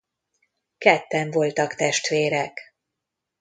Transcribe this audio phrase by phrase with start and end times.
[0.77, 2.59] Ketten voltak testvérek.